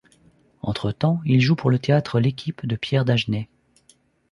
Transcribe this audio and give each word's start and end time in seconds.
Entre-temps, 0.63 1.21
il 1.25 1.41
joue 1.41 1.55
pour 1.55 1.69
le 1.69 1.77
Théâtre 1.77 2.19
L'Équipe 2.19 2.65
de 2.65 2.75
Pierre 2.75 3.05
Dagenais. 3.05 3.49